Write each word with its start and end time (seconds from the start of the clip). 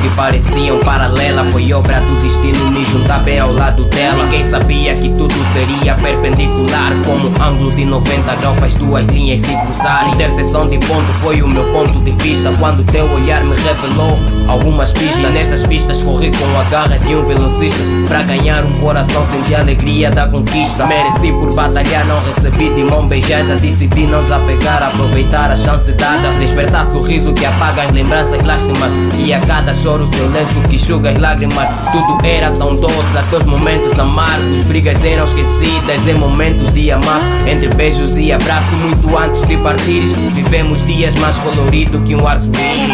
que 0.00 0.14
pareciam 0.16 0.78
paralela. 0.80 1.44
Foi 1.46 1.72
obra 1.72 2.00
do 2.00 2.14
destino 2.20 2.70
me 2.70 2.84
juntar 2.86 3.22
bem 3.22 3.38
ao 3.38 3.52
lado 3.52 3.84
dela. 3.84 4.24
Ninguém 4.24 4.48
sabia 4.48 4.94
que 4.94 5.08
tudo 5.10 5.34
seria 5.52 5.94
perpendicular. 5.94 6.92
Como 7.04 7.28
ângulo 7.42 7.70
de 7.70 7.84
90 7.84 8.34
graus 8.36 8.58
faz 8.58 8.74
duas 8.74 9.06
linhas 9.08 9.40
se 9.40 9.56
cruzarem. 9.56 10.14
Interseção 10.14 10.68
de 10.68 10.78
ponto 10.78 11.12
foi 11.14 11.42
o 11.42 11.48
meu 11.48 11.64
ponto 11.72 12.00
de 12.00 12.10
vista. 12.12 12.52
Quando 12.58 12.84
teu 12.84 13.10
olhar 13.10 13.42
me 13.44 13.56
revelou 13.56 14.18
algumas 14.48 14.92
pistas. 14.92 15.32
Nessas 15.32 15.66
pistas 15.66 16.02
corri 16.02 16.30
com 16.30 16.58
a 16.58 16.64
garra 16.64 16.98
de 16.98 17.14
um 17.14 17.24
velocista. 17.24 17.78
Pra 18.06 18.22
ganhar 18.22 18.64
um 18.64 18.72
coração, 18.72 19.24
senti 19.26 19.54
a 19.54 19.60
alegria 19.60 20.10
da 20.10 20.26
conquista. 20.26 20.86
Mereci 20.86 21.32
por 21.32 21.54
batalhar, 21.54 22.06
não 22.06 22.18
recebi 22.20 22.72
de 22.74 22.84
mão 22.84 23.06
beijada. 23.06 23.56
Decidi 23.56 24.06
não 24.06 24.22
desapegar, 24.22 24.82
aproveitar 24.82 25.50
a 25.50 25.56
chance 25.56 25.92
dada. 25.92 26.30
Despertar 26.38 26.84
sorriso 26.86 27.32
que 27.32 27.44
apaga 27.44 27.82
as 27.82 27.92
lembranças, 27.92 28.42
lástimas. 28.44 28.92
E 29.14 29.32
a 29.32 29.40
cada 29.40 29.74
choro, 29.88 30.04
lenço 30.32 30.60
que 30.68 30.76
enxuga 30.76 31.10
as 31.10 31.18
lágrimas. 31.18 31.66
Tudo 31.90 32.26
era 32.26 32.50
tão 32.50 32.76
doce, 32.76 33.36
os 33.36 33.44
momentos 33.44 33.98
amargos. 33.98 34.62
Brigas 34.64 35.02
eram 35.02 35.24
esquecidas 35.24 36.06
em 36.06 36.14
momentos 36.14 36.70
de 36.72 36.90
amasso. 36.90 37.24
Entre 37.46 37.68
beijos 37.68 38.16
e 38.18 38.30
abraços, 38.30 38.78
muito 38.80 39.16
antes 39.16 39.46
de 39.46 39.56
partires. 39.56 40.12
Vivemos 40.12 40.84
dias 40.86 41.14
mais 41.14 41.38
coloridos 41.38 42.06
que 42.06 42.14
um 42.14 42.26
arco-íris. 42.26 42.90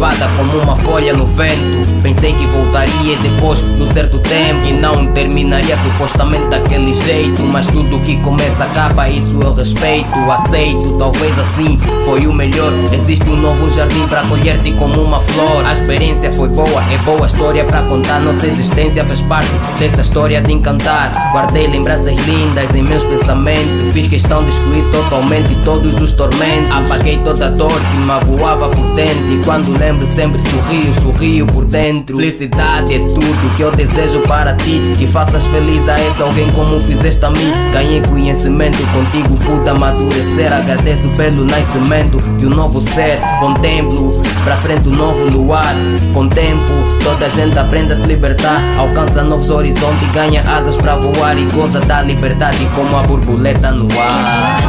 Levada 0.00 0.30
como 0.34 0.62
uma 0.62 0.76
folha 0.76 1.12
no 1.12 1.26
vento. 1.26 1.99
Pensei 2.20 2.34
que 2.34 2.46
voltaria 2.48 3.16
depois 3.22 3.60
de 3.62 3.82
um 3.82 3.86
certo 3.86 4.18
tempo 4.18 4.62
e 4.66 4.74
não 4.74 5.06
terminaria 5.06 5.74
supostamente 5.78 6.50
daquele 6.50 6.92
jeito. 6.92 7.42
Mas 7.44 7.66
tudo 7.66 7.98
que 8.00 8.18
começa 8.18 8.64
acaba, 8.64 9.08
isso 9.08 9.40
eu 9.40 9.54
respeito, 9.54 10.14
aceito. 10.30 10.98
Talvez 10.98 11.38
assim 11.38 11.80
foi 12.04 12.26
o 12.26 12.32
melhor. 12.34 12.70
Existe 12.92 13.26
um 13.26 13.36
novo 13.36 13.70
jardim 13.70 14.06
para 14.06 14.20
colher-te 14.24 14.70
como 14.72 15.00
uma 15.00 15.18
flor. 15.18 15.64
A 15.64 15.72
experiência 15.72 16.30
foi 16.30 16.50
boa, 16.50 16.84
é 16.92 16.98
boa 17.06 17.26
história 17.26 17.64
para 17.64 17.80
contar. 17.84 18.20
Nossa 18.20 18.46
existência 18.46 19.02
fez 19.06 19.22
parte 19.22 19.50
dessa 19.78 20.02
história 20.02 20.42
de 20.42 20.52
encantar. 20.52 21.32
Guardei 21.32 21.68
lembranças 21.68 22.14
lindas 22.26 22.74
em 22.74 22.82
meus 22.82 23.04
pensamentos. 23.04 23.94
Fiz 23.94 24.06
questão 24.06 24.44
de 24.44 24.50
excluir 24.50 24.84
totalmente 24.90 25.54
todos 25.64 25.98
os 25.98 26.12
tormentos. 26.12 26.70
Apaguei 26.70 27.16
toda 27.24 27.46
a 27.46 27.48
dor 27.48 27.80
que 27.80 27.96
magoava 28.04 28.68
por 28.68 28.94
dentro 28.94 29.42
quando 29.42 29.72
lembro 29.78 30.04
sempre 30.04 30.38
sorrio, 30.42 30.92
sorrio 31.02 31.46
por 31.46 31.64
dentro 31.64 32.09
Felicidade 32.16 32.94
é 32.94 32.98
tudo 32.98 33.54
que 33.56 33.62
eu 33.62 33.70
desejo 33.72 34.20
para 34.22 34.54
ti. 34.54 34.80
Que 34.98 35.06
faças 35.06 35.44
feliz 35.46 35.88
a 35.88 35.98
esse 36.00 36.22
alguém 36.22 36.50
como 36.52 36.78
fizeste 36.80 37.24
a 37.24 37.30
mim. 37.30 37.52
Ganhei 37.72 38.00
conhecimento 38.02 38.78
contigo, 38.92 39.36
pude 39.44 39.68
amadurecer. 39.68 40.52
Agradeço 40.52 41.08
pelo 41.10 41.44
nascimento 41.44 42.18
de 42.38 42.46
um 42.46 42.50
novo 42.50 42.80
ser. 42.80 43.18
Contemplo 43.38 44.20
pra 44.44 44.56
frente 44.56 44.88
um 44.88 44.94
novo 44.94 45.24
luar. 45.26 45.74
Com 46.12 46.28
tempo 46.28 46.68
toda 47.02 47.26
a 47.26 47.28
gente 47.28 47.58
aprende 47.58 47.92
a 47.92 47.96
se 47.96 48.02
libertar. 48.02 48.60
Alcança 48.78 49.22
novos 49.22 49.50
horizontes, 49.50 50.08
ganha 50.12 50.42
asas 50.42 50.76
pra 50.76 50.96
voar. 50.96 51.38
E 51.38 51.44
goza 51.46 51.80
da 51.80 52.02
liberdade 52.02 52.68
como 52.74 52.96
a 52.96 53.02
borboleta 53.02 53.70
no 53.70 53.88
ar 53.98 54.60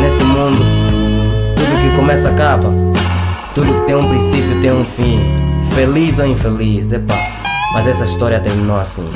nesse 0.00 0.22
mundo, 0.22 0.62
tudo 1.54 1.80
que 1.80 1.96
começa 1.96 2.30
acaba. 2.30 2.68
Tudo 3.54 3.74
que 3.80 3.86
tem 3.86 3.96
um 3.96 4.08
princípio 4.08 4.60
tem 4.60 4.72
um 4.72 4.84
fim. 4.84 5.20
Feliz 5.74 6.18
ou 6.18 6.26
infeliz, 6.26 6.92
epá. 6.92 7.16
Mas 7.72 7.86
essa 7.86 8.04
história 8.04 8.40
terminou 8.40 8.78
assim. 8.78 9.08